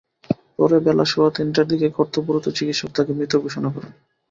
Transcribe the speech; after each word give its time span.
পরে 0.55 0.77
বেলা 0.79 1.05
সোয়া 1.05 1.29
তিনটার 1.35 1.65
দিকে 1.67 1.87
কর্তব্যরত 1.89 2.45
চিকিৎসক 2.49 2.89
তাঁকে 2.93 3.11
মৃত 3.13 3.33
ঘোষণা 3.37 3.69
করেন। 3.75 3.91